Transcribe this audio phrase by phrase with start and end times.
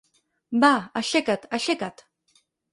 [0.63, 0.71] Va,
[1.03, 2.05] aixeca't, aixeca't!